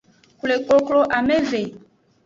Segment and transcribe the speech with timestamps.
[0.39, 1.63] Xwle koklo ameve.